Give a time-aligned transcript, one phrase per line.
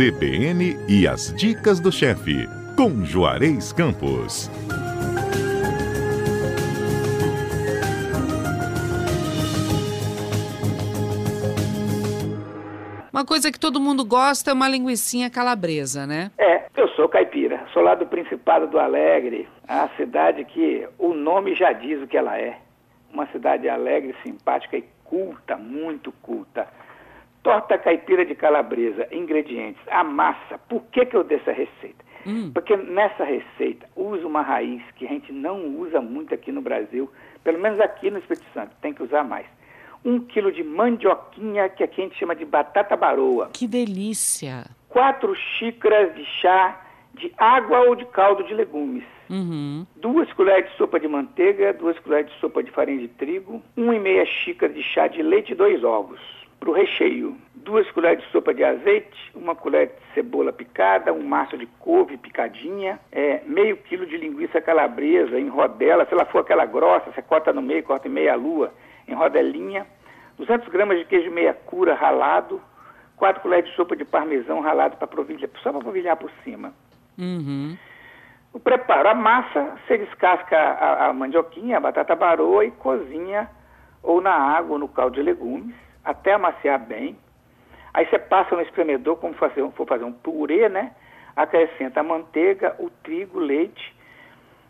[0.00, 4.50] CBN e as dicas do chefe, com Juarez Campos.
[13.12, 16.30] Uma coisa que todo mundo gosta é uma linguiçinha calabresa, né?
[16.38, 21.54] É, eu sou caipira, sou lá do Principado do Alegre, a cidade que o nome
[21.54, 22.56] já diz o que ela é.
[23.12, 26.66] Uma cidade alegre, simpática e culta, muito culta.
[27.42, 30.58] Torta caipira de calabresa, ingredientes, a massa.
[30.68, 32.04] Por que, que eu dei essa receita?
[32.26, 32.50] Hum.
[32.52, 37.10] Porque nessa receita usa uma raiz que a gente não usa muito aqui no Brasil,
[37.42, 39.46] pelo menos aqui no Espírito Santo, tem que usar mais.
[40.04, 43.50] Um quilo de mandioquinha, que aqui a gente chama de batata baroa.
[43.52, 44.66] Que delícia!
[44.88, 46.78] Quatro xícaras de chá
[47.14, 49.04] de água ou de caldo de legumes.
[49.30, 49.86] Uhum.
[49.96, 53.94] Duas colheres de sopa de manteiga, duas colheres de sopa de farinha de trigo, uma
[53.94, 56.20] e meia xícara de chá de leite e dois ovos
[56.60, 57.36] para o recheio.
[57.54, 62.16] Duas colheres de sopa de azeite, uma colher de cebola picada, um maço de couve
[62.16, 67.22] picadinha, é, meio quilo de linguiça calabresa em rodela, se ela for aquela grossa, você
[67.22, 68.72] corta no meio, corta em meia lua,
[69.08, 69.86] em rodelinha,
[70.38, 72.60] 200 gramas de queijo meia cura ralado,
[73.16, 76.72] quatro colheres de sopa de parmesão ralado para provilhar, só para provilhar por cima.
[77.18, 77.76] Uhum.
[78.52, 83.48] O preparo, a massa, você descasca a, a mandioquinha, a batata baroa e cozinha
[84.02, 85.74] ou na água ou no caldo de legumes
[86.04, 87.16] até amaciar bem.
[87.92, 90.92] Aí você passa no espremedor, como fazer, for fazer um purê, né?
[91.34, 93.94] Acrescenta a manteiga, o trigo, o leite.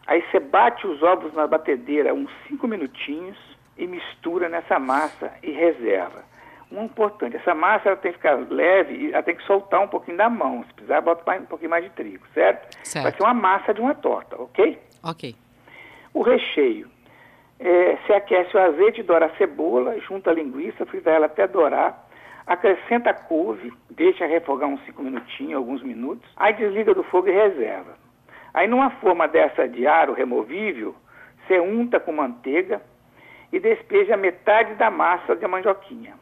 [0.06, 3.38] Aí você bate os ovos na batedeira uns 5 minutinhos
[3.76, 6.24] e mistura nessa massa e reserva.
[6.70, 9.88] Um importante, essa massa ela tem que ficar leve e ela tem que soltar um
[9.88, 10.64] pouquinho da mão.
[10.64, 12.76] Se precisar, bota mais, um pouquinho mais de trigo, certo?
[12.86, 13.04] certo?
[13.04, 14.78] Vai ser uma massa de uma torta, ok?
[15.02, 15.34] Ok.
[16.14, 16.88] O recheio.
[17.62, 22.06] É, se aquece o azeite, doura a cebola, junta a linguiça, frita ela até dourar,
[22.46, 27.32] acrescenta a couve, deixa refogar uns 5 minutinhos, alguns minutos, aí desliga do fogo e
[27.32, 27.98] reserva.
[28.54, 30.94] Aí numa forma dessa de aro removível,
[31.46, 32.80] você unta com manteiga
[33.52, 36.14] e despeja metade da massa de mandioquinha.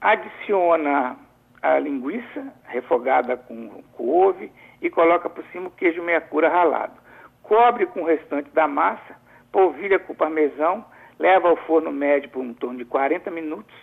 [0.00, 1.14] Adiciona
[1.60, 6.94] a linguiça refogada com couve e coloca por cima o queijo meia cura ralado.
[7.42, 10.84] Cobre com o restante da massa polvilha com parmesão,
[11.18, 13.74] leva ao forno médio por um torno de 40 minutos,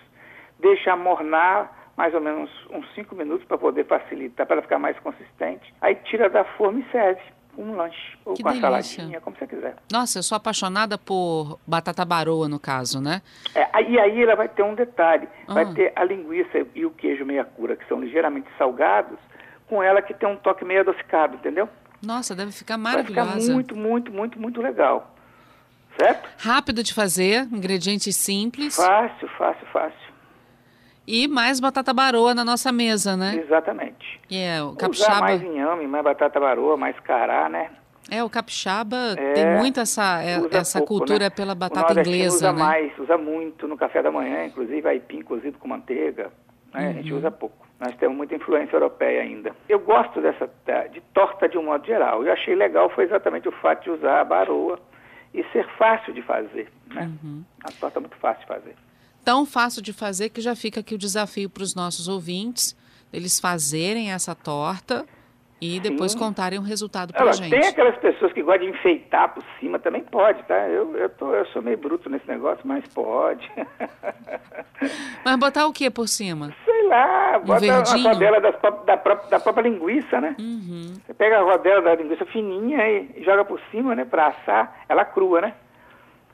[0.59, 5.73] deixa amornar mais ou menos uns 5 minutos para poder facilitar, para ficar mais consistente.
[5.81, 7.21] Aí tira da forma e serve
[7.57, 8.67] um lanche, ou que com delícia.
[8.67, 9.75] a saladinha, como você quiser.
[9.89, 13.21] Nossa, eu sou apaixonada por batata baroa, no caso, né?
[13.55, 15.53] É, e aí ela vai ter um detalhe, ah.
[15.53, 19.17] vai ter a linguiça e o queijo meia cura, que são ligeiramente salgados,
[19.69, 21.69] com ela que tem um toque meio adocicado, entendeu?
[22.05, 23.31] Nossa, deve ficar maravilhosa.
[23.31, 25.14] Vai ficar muito, muito, muito, muito legal
[25.97, 26.29] certo?
[26.37, 28.75] Rápido de fazer, ingredientes simples.
[28.75, 30.05] Fácil, fácil, fácil.
[31.07, 33.35] E mais batata baroa na nossa mesa, né?
[33.35, 34.19] Exatamente.
[34.29, 35.13] E é, o capixaba...
[35.13, 37.69] Usar mais inhame, mais batata baroa, mais cará, né?
[38.09, 41.29] É, o capixaba é, tem muito essa, é, essa pouco, cultura né?
[41.29, 42.59] pela batata inglesa, usa né?
[42.59, 46.31] mais, usa muito no café da manhã, inclusive aipim cozido com manteiga,
[46.73, 46.81] né?
[46.81, 46.89] Uhum.
[46.89, 47.17] A gente uhum.
[47.19, 47.65] usa pouco.
[47.79, 49.55] Nós temos muita influência europeia ainda.
[49.67, 50.49] Eu gosto dessa
[50.91, 52.23] de torta de um modo geral.
[52.23, 54.79] Eu achei legal foi exatamente o fato de usar a baroa
[55.35, 56.71] e ser fácil de fazer.
[56.87, 57.11] Né?
[57.23, 57.43] Uhum.
[57.63, 58.75] A torta é muito fácil de fazer.
[59.23, 62.77] Tão fácil de fazer que já fica aqui o desafio para os nossos ouvintes,
[63.11, 65.05] eles fazerem essa torta
[65.61, 66.19] e depois Sim.
[66.19, 67.49] contarem o resultado para a gente.
[67.49, 70.67] Tem aquelas pessoas que gostam de enfeitar por cima, também pode, tá?
[70.67, 73.49] Eu, eu, tô, eu sou meio bruto nesse negócio, mas pode.
[75.23, 76.53] Mas botar o que por cima?
[76.95, 80.35] Lá, um bota a rodela das, da, própria, da própria linguiça, né?
[80.39, 80.93] Uhum.
[81.05, 84.05] Você pega a rodela da linguiça fininha e joga por cima, né?
[84.05, 85.53] Para assar, ela crua, né?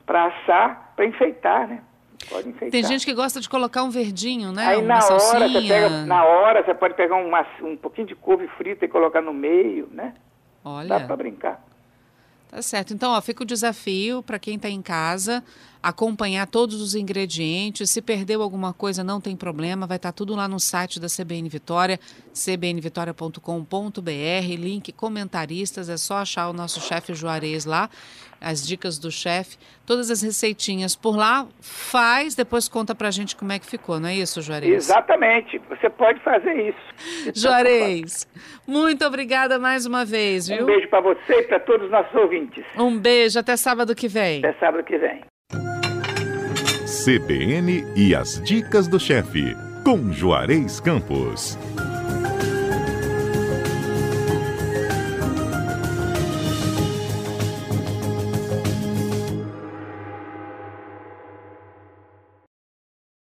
[0.06, 1.82] Para assar, para enfeitar, né?
[2.30, 2.72] Pode enfeitar.
[2.72, 4.68] Tem gente que gosta de colocar um verdinho, né?
[4.68, 5.42] Aí uma na salsinha.
[5.42, 8.88] hora, você pega, na hora você pode pegar uma, um pouquinho de couve frita e
[8.88, 10.14] colocar no meio, né?
[10.64, 10.88] Olha.
[10.88, 11.71] Dá para brincar.
[12.52, 12.94] Tá certo.
[12.94, 15.42] Então, ó, fica o desafio para quem está em casa
[15.82, 17.90] acompanhar todos os ingredientes.
[17.90, 21.08] Se perdeu alguma coisa, não tem problema, vai estar tá tudo lá no site da
[21.08, 22.00] CBN Vitória,
[22.34, 27.90] cbnvitoria.com.br, link comentaristas, é só achar o nosso chefe Juarez lá,
[28.40, 33.52] as dicas do chefe, todas as receitinhas por lá, faz, depois conta pra gente como
[33.52, 34.86] é que ficou, não é isso, Juarez?
[34.86, 37.40] Exatamente, você pode fazer isso.
[37.40, 38.28] Juarez,
[38.68, 40.64] muito obrigada mais uma vez, viu?
[40.64, 42.64] Um beijo para você e para todos os nossos ouvintes.
[42.78, 44.40] Um beijo, até sábado que vem.
[44.40, 45.22] Até sábado que vem.
[47.06, 51.58] CBN e as dicas do chefe, com Juarez Campos.